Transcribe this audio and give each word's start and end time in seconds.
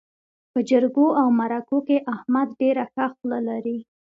په 0.51 0.59
جرګو 0.69 1.07
او 1.21 1.27
مرکو 1.39 1.77
کې 1.87 1.97
احمد 2.15 2.47
ډېره 2.61 2.83
ښه 2.93 3.05
خوله 3.15 3.39
لري. 3.49 3.77